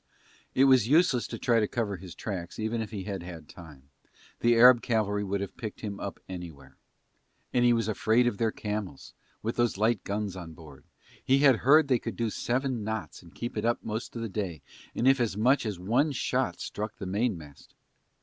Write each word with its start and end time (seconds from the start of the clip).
It 0.55 0.63
was 0.63 0.87
useless 0.87 1.27
to 1.27 1.37
try 1.37 1.59
to 1.59 1.67
cover 1.67 1.97
his 1.97 2.15
tracks 2.15 2.57
even 2.57 2.81
if 2.81 2.89
he 2.89 3.03
had 3.03 3.21
had 3.21 3.47
time, 3.47 3.91
the 4.39 4.55
Arab 4.55 4.81
cavalry 4.81 5.23
could 5.23 5.41
have 5.41 5.55
picked 5.57 5.83
them 5.83 5.99
up 5.99 6.19
anywhere. 6.27 6.75
And 7.53 7.63
he 7.63 7.71
was 7.71 7.87
afraid 7.87 8.25
of 8.25 8.39
their 8.39 8.51
camels 8.51 9.13
with 9.43 9.57
those 9.57 9.77
light 9.77 10.03
guns 10.03 10.35
on 10.35 10.53
board, 10.53 10.85
he 11.23 11.37
had 11.45 11.57
heard 11.57 11.87
they 11.87 11.99
could 11.99 12.15
do 12.15 12.31
seven 12.31 12.83
knots 12.83 13.21
and 13.21 13.35
keep 13.35 13.55
it 13.55 13.63
up 13.63 13.83
most 13.83 14.15
of 14.15 14.23
the 14.23 14.27
day 14.27 14.63
and 14.95 15.07
if 15.07 15.19
as 15.19 15.37
much 15.37 15.67
as 15.67 15.77
one 15.77 16.13
shot 16.13 16.59
struck 16.59 16.95
the 16.95 17.05
mainmast... 17.05 17.75